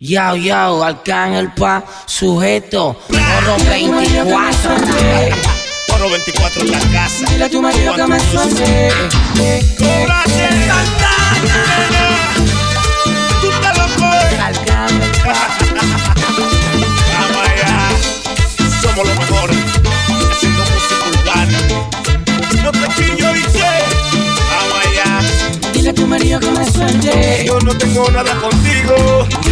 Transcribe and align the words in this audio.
Yao, 0.00 0.36
yao, 0.36 0.86
el 0.86 1.52
pa, 1.54 1.82
sujeto, 2.06 2.96
oro 3.10 3.56
24. 3.68 4.70
Oro 5.92 6.10
24 6.10 6.62
en 6.62 6.70
la 6.70 6.78
casa. 6.78 7.26
Dile 7.28 7.44
a 7.44 7.50
tu 7.50 7.60
marido 7.60 7.94
que 7.96 8.06
me 8.06 8.20
suelte. 8.20 8.92
¡Cóbrate! 9.76 10.48
¡Tú 13.40 13.48
te 13.48 13.76
lo 13.76 13.86
puedes! 13.96 14.40
Alcán 14.40 15.02
el 15.02 15.10
pa. 15.22 15.34
Vamos 17.18 17.48
allá. 17.48 17.90
Somos 18.80 19.04
los 19.04 19.18
mejores. 19.18 19.58
Haciendo 20.30 20.62
música 20.62 21.06
urbana. 21.10 21.58
No 22.62 22.70
te 22.70 22.78
y 23.02 23.42
sé. 23.50 23.72
Vamos 24.52 24.78
allá. 24.86 25.08
Dile 25.72 25.90
a 25.90 25.94
tu 25.94 26.06
marido 26.06 26.38
que 26.38 26.50
me 26.52 26.70
suelte. 26.70 27.44
Yo 27.44 27.58
no 27.58 27.76
tengo 27.76 28.08
nada 28.12 28.32
contigo. 28.36 28.57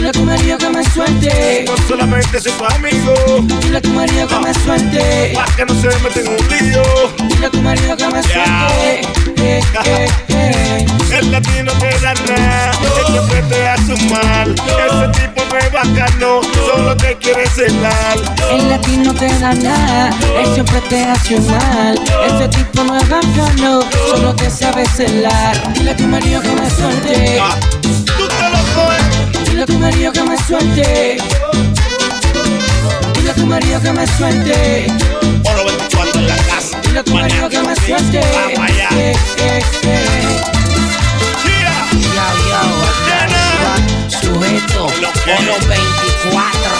Dile 0.06 0.18
a 0.18 0.20
tu 0.20 0.24
marido 0.24 0.56
que 0.58 0.68
me 0.70 0.84
suelte. 0.90 1.64
No 1.66 1.76
solamente 1.88 2.40
soy 2.40 2.52
tu 2.52 2.64
amigo. 2.64 3.12
Dile 3.60 3.78
a 3.78 3.80
tu 3.80 3.88
marido 3.88 4.28
que 4.28 4.38
me 4.38 4.54
suelte. 4.54 5.32
Para 5.34 5.56
que 5.56 5.64
no 5.64 5.74
se 5.80 5.88
meta 5.98 6.20
en 6.20 6.28
un 6.28 6.36
lío. 6.48 6.82
Dile 7.28 7.46
a 7.46 7.50
tu 7.50 7.60
marido 7.60 7.96
que 7.96 8.06
me 8.06 8.22
suelte. 8.22 9.00
El 11.12 11.32
latino 11.32 11.72
te 11.72 11.88
da 12.00 12.14
nada, 12.14 12.70
él 12.82 13.06
siempre 13.10 13.42
te 13.48 13.68
hace 13.68 13.94
un 13.94 14.10
mal. 14.10 14.54
Ese 14.54 15.20
tipo 15.20 15.42
no 15.50 15.58
es 15.58 15.72
bacano, 15.72 16.40
solo 16.66 16.96
te 16.96 17.16
quiere 17.16 17.46
celar. 17.48 18.18
El 18.52 18.68
latino 18.68 19.14
te 19.14 19.26
da 19.38 19.54
nada, 19.54 20.10
él 20.38 20.46
siempre 20.54 20.80
te 20.88 21.04
hace 21.04 21.36
un 21.36 21.46
mal. 21.46 21.98
Ese 22.26 22.48
tipo 22.48 22.84
no 22.84 22.96
es 22.96 23.08
bacano, 23.08 23.80
solo 24.10 24.34
te 24.34 24.50
sabe 24.50 24.84
celar. 24.86 25.72
Dile 25.74 25.90
a 25.90 25.96
tu 25.96 26.06
marido 26.06 26.42
que 26.42 26.52
me 26.52 26.70
suelte. 26.70 27.40
Dile 29.56 29.64
a 29.64 29.66
tu 29.68 29.78
marido 29.78 30.12
que 30.12 30.22
me 30.22 30.36
suelte. 30.36 31.16
Dile 33.14 33.30
a 33.30 33.34
tu 33.34 33.46
marido 33.46 33.80
que 33.80 33.90
me 33.90 34.06
suelte. 34.06 34.86
oro 35.44 35.64
24 35.64 36.20
en 36.20 36.28
la 36.28 36.36
casa. 36.36 36.78
Dile 36.82 36.98
a 36.98 37.02
tu 37.02 37.14
marido 37.14 37.48
que 37.48 37.62
me 37.62 37.74
suelte. 37.74 38.20
Vamos 38.34 38.70
allá. 38.70 38.88
Eh, 38.92 39.14
eh, 39.38 39.62
eh. 39.84 40.42
Yao, 42.14 42.68
sujeto, 44.10 44.84
oro 44.84 45.54
24. 45.66 46.75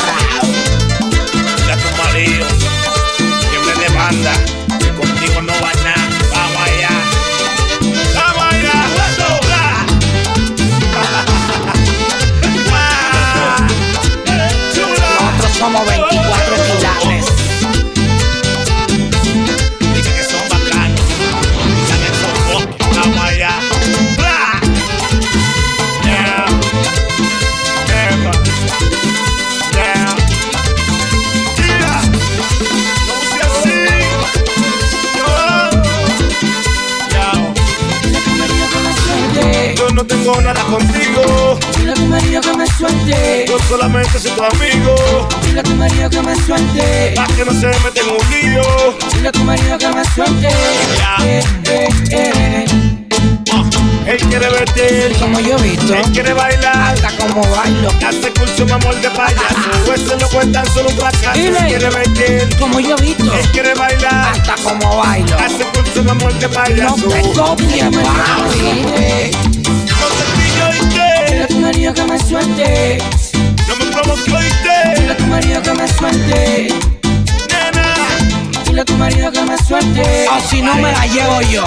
Solamente 44.19 44.21
soy 44.21 44.33
tu 44.33 44.45
amigo. 44.45 45.29
Dile 45.47 45.61
a 45.61 45.63
tu 45.63 45.75
marido 45.75 46.11
que 46.11 46.23
me 46.23 46.37
suelte. 46.37 47.13
Para 47.17 47.35
que 47.35 47.45
no 47.45 47.53
se 47.53 47.67
meta 47.67 48.01
en 48.01 48.09
un 48.11 48.31
lío. 48.31 48.63
Dile 49.15 49.29
a 49.29 49.33
tu 49.33 49.45
marido 49.45 49.79
que 49.79 49.89
me 49.89 50.05
suelte. 50.15 50.49
Ya. 50.99 51.17
Eh, 51.25 51.45
eh, 51.71 51.89
eh. 52.11 52.65
Ah, 53.53 53.63
Él 54.07 54.19
quiere 54.29 54.49
verte. 54.51 55.13
Como 55.21 55.41
yo 55.41 55.57
he 55.59 55.63
visto, 55.63 55.95
Él 55.95 56.05
quiere 56.13 56.33
bailar. 56.33 56.95
hasta 56.95 57.11
como 57.17 57.43
bailo. 57.43 57.89
Hace 58.07 58.31
curso, 58.33 58.67
mamor 58.67 58.95
de 59.01 59.11
payaso. 59.11 59.95
Ese 59.95 60.17
no 60.17 60.29
cuenta 60.29 60.65
solo 60.67 60.89
un 60.91 60.97
fracaso. 60.97 61.31
Él 61.35 61.55
Dile. 61.55 61.67
quiere 61.67 61.91
verte. 61.91 62.49
Como 62.59 62.81
yo 62.81 62.97
he 62.97 63.03
visto, 63.03 63.33
Él 63.35 63.49
quiere 63.53 63.75
bailar. 63.75 64.33
hasta 64.33 64.55
como 64.63 64.97
bailo. 64.99 65.37
Hace 65.39 65.65
curso, 65.75 66.03
mamor 66.05 66.33
de 66.35 66.49
No 66.49 66.55
payaso. 66.55 67.09
te 67.09 67.21
copies, 67.33 67.85
papi. 67.85 67.99
No 69.97 70.07
te 70.09 70.25
pillo 70.37 70.69
y 70.71 70.79
Dile 70.87 70.95
qué. 70.95 71.43
a 71.43 71.47
tu 71.49 71.59
marido 71.61 71.95
que 71.95 72.05
me 72.05 72.19
suelte. 72.19 72.99
Provoque 74.07 74.39
y 74.97 75.01
Dile 75.01 75.13
a 75.13 75.17
tu 75.17 75.27
marido 75.27 75.63
que 75.63 75.75
me 75.75 75.89
suelte. 75.89 76.69
Nena. 77.51 78.65
Dile 78.65 78.81
a 78.81 78.85
tu 78.85 78.97
marido 78.97 79.33
que 79.33 79.43
me 79.43 79.59
suelte. 79.59 80.27
O 80.29 80.41
si 80.49 80.63
no 80.63 80.75
me 80.77 80.93
la 80.93 81.07
llevo 81.07 81.41
yo. 81.43 81.65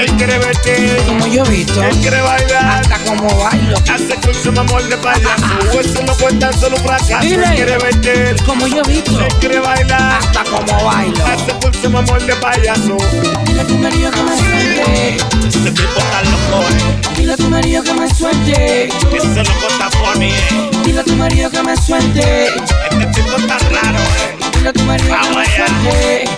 Él 0.00 0.10
quiere 0.16 0.38
verte. 0.38 0.96
Como 1.06 1.26
yo 1.26 1.44
he 1.44 1.48
visto, 1.50 1.82
Él 1.82 1.94
quiere 1.98 2.22
bailar. 2.22 2.80
hasta 2.80 2.98
como 3.04 3.28
bailo. 3.38 3.76
Hace 3.76 4.14
curso, 4.24 4.50
mamor 4.52 4.82
de 4.88 4.96
payaso. 4.96 5.80
Ese 5.80 6.02
no 6.04 6.14
cuenta 6.14 6.52
solo 6.54 6.76
un 6.76 6.82
fracaso. 6.82 7.18
Dile. 7.20 7.44
Él 7.46 7.54
quiere 7.54 7.78
verte. 7.78 8.34
Como 8.46 8.66
yo 8.66 8.82
he 8.82 8.88
visto, 8.88 9.20
Él 9.20 9.34
quiere 9.40 9.58
bailar. 9.60 10.18
hasta 10.22 10.44
como 10.44 10.84
bailo. 10.84 11.24
Hace 11.26 11.52
curso, 11.52 11.90
mamor 11.90 12.22
de 12.24 12.34
payaso. 12.36 12.96
Dile 13.44 13.60
a 13.60 13.66
tu 13.66 13.76
marido 13.76 14.10
que 14.10 14.22
me 14.22 14.36
suelte. 14.38 15.16
Este 15.46 15.70
tipo 15.70 15.98
está 15.98 16.22
loco, 16.22 16.64
eh. 16.70 17.16
Dile 17.16 17.32
a 17.34 17.36
tu 17.36 17.48
marido 17.50 17.82
que 17.82 17.92
me 17.92 18.14
suelte. 18.14 18.84
Ese 18.86 19.44
loco 19.44 19.66
está 19.68 19.90
funny, 19.90 20.30
eh. 20.30 20.70
Dile 20.84 21.00
a 21.00 21.04
tu 21.04 21.14
marido 21.16 21.50
que 21.50 21.62
me 21.62 21.76
suelte. 21.76 22.46
Este 22.46 23.06
tipo 23.22 23.36
está 23.36 23.58
raro, 23.58 23.98
eh. 23.98 24.36
Dile 24.54 24.68
a 24.70 24.72
tu 24.72 24.82
marido 24.84 25.14
que 25.20 25.36
me 25.36 25.44
suelte. 25.44 26.29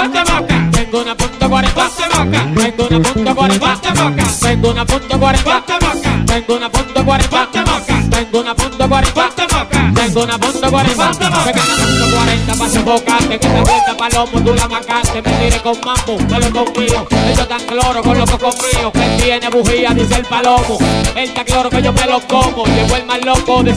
Cuarenta 0.00 0.24
moca, 0.32 0.70
tengo 0.72 1.00
una 1.02 1.14
punto 1.14 1.48
cuarenta 1.48 1.88
moca, 2.14 2.44
tengo 2.54 2.86
una 2.86 3.00
punto 3.02 3.34
cuarenta 3.34 3.94
moca, 3.94 4.24
tengo 4.40 4.70
una 4.70 4.84
punto 4.86 5.18
cuarenta 5.18 5.78
moca, 5.80 6.24
tengo 6.26 6.56
una 6.56 6.70
punto 6.70 7.04
cuarenta 7.04 7.46
moca, 7.64 8.08
tengo 8.10 8.40
una 8.40 8.54
punto 8.54 8.88
cuarenta 8.88 9.28
moca, 9.52 9.92
tengo 9.94 10.22
una 10.22 10.38
punto 10.38 10.49
140, 10.70 12.54
me 12.54 12.56
pa' 12.56 13.28
que 13.28 13.38
te 13.38 13.48
vuelta 13.48 13.96
palomo, 13.96 14.40
tú 14.40 14.54
la 14.54 14.68
macante, 14.68 15.20
me 15.20 15.32
tire 15.32 15.60
con 15.62 15.76
mambo, 15.80 16.16
me 16.28 16.38
lo 16.38 16.50
confío, 16.52 17.08
tan 17.48 17.60
cloro 17.66 18.02
con 18.02 18.16
los 18.16 18.30
cocos 18.30 18.54
que 18.54 19.20
tiene 19.20 19.48
bujía, 19.50 19.90
dice 19.90 20.14
el 20.14 20.24
palomo, 20.26 20.78
él 21.16 21.34
tan 21.34 21.44
cloro 21.44 21.70
que 21.70 21.82
yo 21.82 21.92
me 21.92 22.06
lo 22.06 22.20
como, 22.20 22.64
llegó 22.66 22.96
el 22.96 23.04
más 23.04 23.24
loco 23.24 23.64
de 23.64 23.72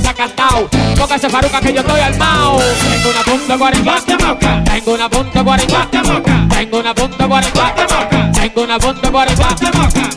toca 0.95 1.15
ese 1.15 1.29
faruca 1.29 1.59
que 1.61 1.73
yo 1.73 1.81
estoy 1.81 1.99
armado, 1.99 2.59
tengo 2.91 3.09
una 3.09 3.21
punta 3.23 3.57
40, 3.57 4.03
tengo 4.65 4.93
una 4.93 5.09
punta 5.09 5.43
40, 5.43 5.89
tengo 6.49 6.79
una 6.79 6.93
punta 6.93 7.27
40, 7.27 7.75
tengo 8.33 8.63
una 8.63 8.79
punta 8.79 9.11
40, 9.11 9.55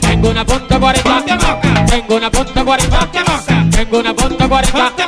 tengo 0.00 0.28
una 0.28 0.44
punta 0.44 0.78
40, 0.78 1.60
tengo 1.86 2.16
una 2.16 2.30
punta 2.30 2.64
40, 2.64 3.10
tengo 3.70 3.98
una 3.98 4.14
punta 4.14 4.48
40, 4.48 5.05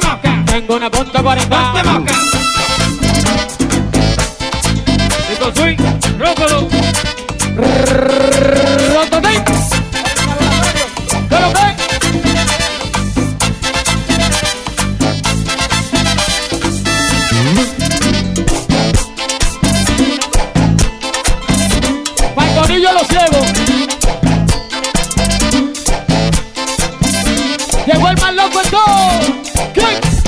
más 28.21 28.35
loco 28.35 28.63
de 28.63 28.71
todo. 28.71 29.43
Kicks, 29.75 30.23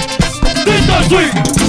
Dito 0.64 1.02
Swing. 1.08 1.59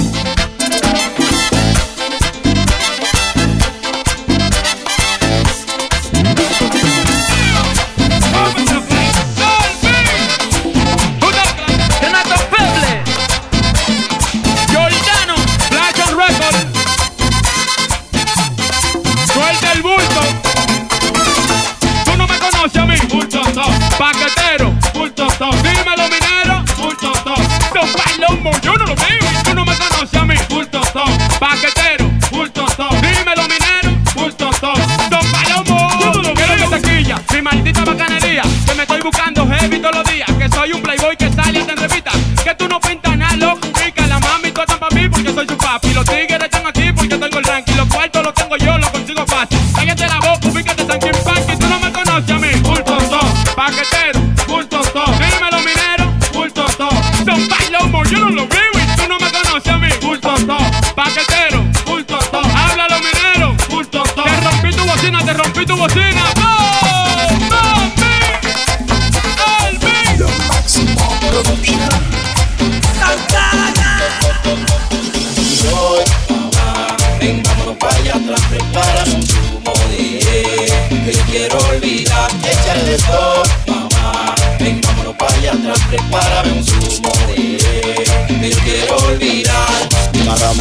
bukan 39.02 39.31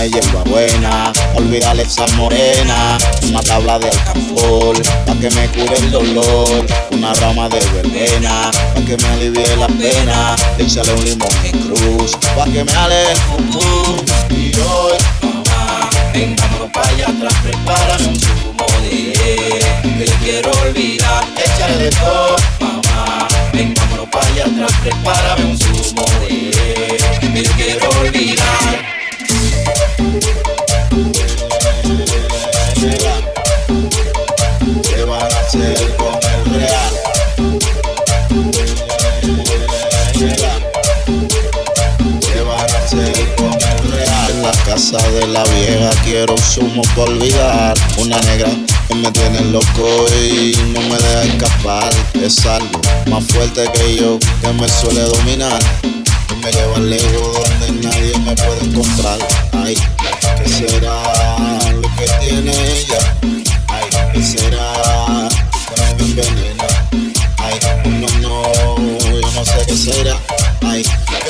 Dame 0.01 0.13
hierba 0.13 0.43
buena, 0.45 1.13
olvídale 1.35 1.83
esa 1.83 2.07
morena. 2.17 2.97
Una 3.29 3.39
tabla 3.41 3.77
de 3.77 3.87
alcanfor, 3.87 4.81
pa' 5.05 5.13
que 5.13 5.29
me 5.29 5.47
cure 5.49 5.77
el 5.77 5.91
dolor. 5.91 6.65
Una 6.89 7.13
rama 7.13 7.47
de 7.47 7.59
verbena, 7.71 8.49
pa' 8.73 8.81
que 8.81 8.97
me 8.97 9.07
alivie 9.09 9.55
la 9.57 9.67
pena. 9.67 10.35
Échale 10.57 10.91
un 10.93 11.05
limón 11.05 11.29
en 11.43 11.51
cruz, 11.51 12.17
pa' 12.35 12.45
que 12.45 12.63
me 12.63 12.71
ale 12.73 13.11
el 13.11 14.35
Y 14.35 14.59
hoy, 14.59 14.97
mamá, 15.21 15.87
vengámonos 16.13 16.71
pa' 16.73 16.81
allá 16.81 17.09
atrás, 17.09 17.35
prepárame 17.43 18.07
un 18.07 18.19
zumo 18.19 18.65
de 18.81 20.05
que 20.05 20.11
quiero 20.23 20.51
olvidar. 20.63 21.23
Échale 21.45 21.77
de 21.77 21.89
todo, 21.91 22.35
mamá, 22.59 23.27
vengámonos 23.53 24.09
pa' 24.09 24.25
allá 24.25 24.45
atrás, 24.45 24.71
prepárame 24.81 25.45
un 25.45 25.59
zumo 25.59 26.05
de 26.23 27.43
que 27.43 27.49
quiero 27.55 27.87
olvidar. 28.01 28.80
De 44.97 45.27
la 45.27 45.43
vieja 45.45 45.89
quiero 46.03 46.33
un 46.33 46.41
zumo 46.41 46.81
por 46.95 47.09
olvidar. 47.09 47.77
Una 47.97 48.19
negra 48.21 48.49
que 48.87 48.95
me 48.95 49.11
tiene 49.11 49.41
loco 49.51 50.05
y 50.23 50.55
no 50.73 50.81
me 50.81 50.97
deja 50.97 51.23
escapar. 51.23 51.89
Es 52.21 52.45
algo 52.45 52.81
más 53.09 53.23
fuerte 53.25 53.69
que 53.73 53.95
yo 53.95 54.19
que 54.41 54.53
me 54.53 54.67
suele 54.67 55.01
dominar 55.01 55.61
me 56.43 56.51
lleva 56.51 56.79
lejos 56.79 57.39
donde 57.59 57.87
nadie 57.87 58.17
me 58.19 58.35
puede 58.35 58.65
encontrar. 58.65 59.19
Ay, 59.51 59.75
¿qué 60.43 60.49
será 60.49 61.03
lo 61.73 61.81
que 61.81 62.07
tiene 62.19 62.51
ella? 62.51 62.97
Ay, 63.67 63.89
¿qué 64.13 64.23
será 64.23 65.29
que 65.97 66.40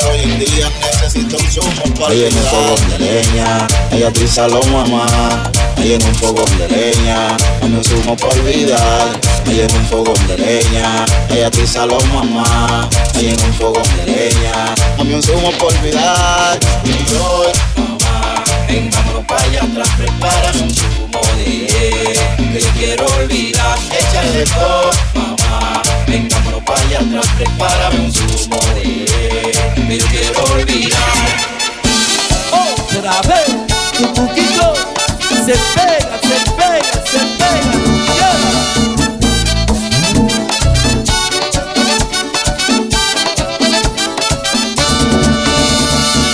que 0.02 0.10
hoy 0.10 0.22
en 0.24 0.40
día 0.40 0.72
necesito 0.80 1.38
un 1.38 1.52
zumo 1.52 1.96
para 2.00 2.14
en 2.14 2.38
un 2.38 2.44
fogón 2.46 2.90
de 2.90 3.00
leña, 3.00 3.68
ella 3.92 4.12
triza 4.12 4.48
lo 4.48 4.62
mamá. 4.66 5.52
Ahí 5.78 5.94
en 5.94 6.04
un 6.04 6.16
fogón 6.16 6.58
de 6.58 6.68
leña, 6.68 7.38
dame 7.60 7.78
un 7.78 7.84
zumo 7.84 8.16
para 8.16 8.34
olvidar. 8.34 9.20
Ahí 9.48 9.62
en 9.62 9.76
un 9.76 9.86
fogón 9.86 10.28
de 10.28 10.38
leña, 10.38 11.06
ella 11.30 11.52
triza 11.52 11.86
lo 11.86 12.00
mamá. 12.14 12.90
Ahí 13.16 13.28
en 13.28 13.46
un 13.46 13.54
fogón 13.54 13.84
de 13.98 14.06
leña, 14.06 14.76
dame 14.98 15.16
un 15.16 15.24
zumo 15.24 15.52
para 15.52 15.80
olvidar. 15.80 16.60
Y 16.86 17.16
hoy, 17.16 17.52
mamá, 17.76 18.44
vengámonos 18.68 19.26
para 19.26 19.44
allá 19.44 19.64
atrás, 19.64 19.90
prepárame 19.98 20.62
un 20.62 20.74
zumo 20.76 21.22
de 21.38 21.68
que 22.54 22.60
yo 22.60 22.70
quiero 22.78 23.06
olvidar. 23.18 23.78
Échale 23.92 24.44
todo, 24.46 24.92
mamá, 25.14 25.82
vengámonos 26.08 26.64
para 26.64 26.82
allá 26.82 27.00
atrás, 27.00 27.28
prepárame 27.38 28.00
un 28.00 28.12
zumo 28.12 28.60
de 28.76 29.11
que 29.76 29.98
yo 29.98 30.06
quiero 30.08 30.44
olvidar. 30.54 31.00
Otra 32.52 33.22
vez, 33.22 33.50
un 34.00 34.14
poquito 34.14 34.74
se 35.46 35.54
pega, 35.76 36.20
se 36.22 36.38
pega, 36.58 36.94
se 37.06 37.20
pega. 37.38 37.72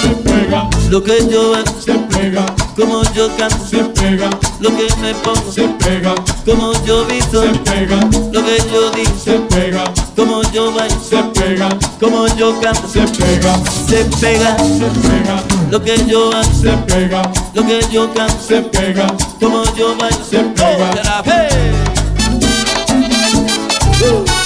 Se 0.01 0.09
pega, 0.23 0.69
Lo 0.89 1.03
que 1.03 1.27
yo 1.29 1.55
hago, 1.55 1.81
se 1.81 1.93
pega, 1.93 2.45
como 2.77 3.01
yo 3.13 3.27
canto, 3.35 3.65
se 3.67 3.83
pega, 3.85 4.29
lo 4.59 4.69
que 4.69 4.87
me 5.01 5.13
pongo, 5.15 5.51
se 5.51 5.67
pega, 5.67 6.13
como 6.45 6.71
yo 6.85 7.05
visto, 7.07 7.41
se 7.41 7.49
pega, 7.59 7.99
lo 8.31 8.45
que 8.45 8.57
yo 8.71 8.91
digo, 8.91 9.17
se 9.17 9.39
pega, 9.49 9.83
como 10.15 10.43
yo 10.51 10.71
bailo, 10.71 10.95
se 11.01 11.17
pega, 11.33 11.69
como 11.99 12.27
yo 12.35 12.59
canto, 12.61 12.87
se 12.87 13.01
pega, 13.01 13.59
se 13.87 14.05
pega, 14.21 14.55
se 14.57 15.07
pega, 15.07 15.43
lo 15.71 15.83
que 15.83 16.05
yo 16.05 16.29
hago, 16.31 16.53
se 16.53 16.69
pega, 16.85 17.31
lo 17.55 17.65
que 17.65 17.79
yo 17.91 18.13
canto, 18.13 18.37
se 18.47 18.61
pega, 18.61 19.07
como 19.39 19.63
yo 19.75 19.97
bailo, 19.97 20.23
Se 20.23 20.37
pega. 20.39 21.23
Uh. 23.99 24.36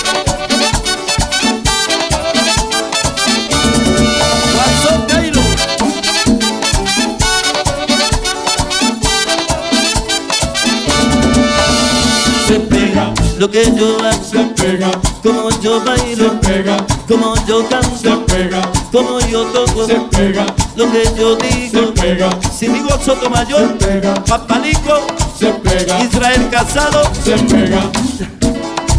Lo 13.41 13.49
que 13.49 13.63
yo 13.75 13.97
hago, 14.05 14.23
se 14.23 14.37
pega, 14.53 14.91
como 15.23 15.49
yo 15.61 15.79
se 15.79 15.85
bailo, 15.89 16.39
pega, 16.41 16.77
como 17.07 17.33
yo 17.47 17.63
se 17.63 17.67
canto, 17.69 18.25
pega, 18.27 18.61
como 18.91 19.19
yo 19.21 19.45
toco, 19.45 19.87
se 19.87 19.95
pega, 19.95 20.45
lo 20.75 20.91
que 20.91 21.03
yo 21.17 21.35
se 21.39 21.47
digo. 21.47 21.91
pega, 21.95 22.29
Si 22.55 22.67
digo 22.67 22.89
Sotomayor, 23.03 23.75
se 23.79 23.87
pega, 23.87 24.13
Papalico, 24.25 25.07
se 25.39 25.47
pega, 25.53 26.03
Israel 26.03 26.49
Casado, 26.51 27.01
se 27.23 27.31
pega, 27.31 27.81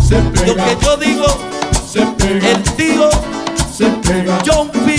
se 0.09 0.21
lo 0.21 0.33
que 0.33 0.53
pega, 0.55 0.81
yo 0.83 0.97
digo, 0.97 1.27
se 1.89 2.01
pega, 2.01 2.49
el 2.51 2.63
tío 2.75 3.11
se 3.73 3.85
pega, 3.87 4.39
John 4.45 4.69
P. 4.71 4.97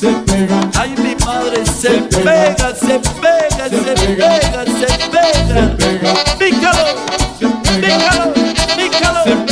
se 0.00 0.08
pega, 0.24 0.58
Ay, 0.78 0.94
mi 0.96 1.14
madre 1.26 1.66
se 1.66 1.72
Se 1.82 1.90
pega. 1.90 2.56
pega, 2.56 2.74
se 2.74 2.98
pega, 3.20 3.68
Se 3.68 3.76
se 3.76 4.06
pega. 4.06 4.40
pega, 4.40 4.64
se 4.64 4.88
se 4.88 5.10
pega. 5.10 5.10
pega, 5.10 5.68
se 5.68 5.76
pega, 5.76 6.14
pícalo, 6.38 6.84
pícalo. 7.38 8.39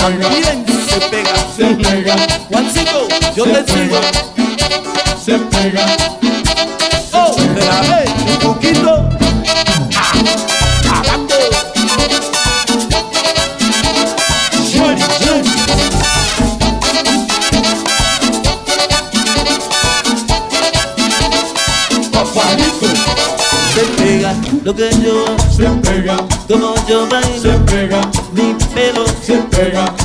Se 0.08 0.14
pega. 0.14 0.28
También 0.30 0.64
se 0.88 1.00
pega. 1.10 1.34
se 1.54 1.64
pega, 1.74 2.16
Juancito, 2.50 3.08
yo 3.36 3.44
te 3.44 3.72
sigo. 3.72 4.00
se 5.22 5.38
pega, 5.38 5.86
Oh, 7.12 7.34
espérame, 7.36 7.76
un 7.76 7.92
poquito. 7.92 8.07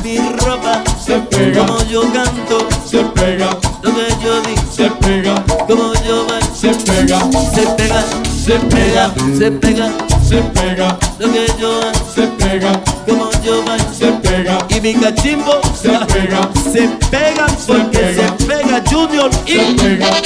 Mi 0.03 0.17
ropa, 0.17 0.83
se 1.03 1.17
pega, 1.17 1.65
como 1.65 1.81
yo 1.83 2.01
canto, 2.11 2.67
se 2.85 2.99
pega, 3.15 3.57
lo 3.81 3.95
que 3.95 4.07
yo 4.21 4.41
digo, 4.41 4.61
se 4.71 4.89
pega, 4.91 5.35
como 5.65 5.93
yo 6.05 6.25
bailo, 6.27 6.53
se 6.53 6.69
pega, 6.69 7.19
se 7.53 7.61
pega, 7.77 8.03
se 8.45 8.59
pega, 8.59 9.13
se 9.37 9.51
pega, 9.51 9.91
se 10.27 10.37
pega, 10.41 10.97
lo 11.19 11.31
que 11.31 11.45
yo 11.57 11.81
hago, 11.81 12.11
se 12.13 12.27
pega, 12.27 12.81
como 13.07 13.31
yo 13.43 13.63
bailo, 13.63 13.93
se 13.97 14.07
pega, 14.07 14.57
y 14.69 14.81
mi 14.81 14.93
cachimbo 14.95 15.61
se 15.81 15.89
pega, 15.89 16.49
se 16.71 16.87
pega 17.09 17.45
porque 17.65 18.13
se 18.15 18.45
pega 18.45 18.83
Junior 18.89 19.31
se 19.45 19.53
y 19.53 19.73
pega. 19.75 20.22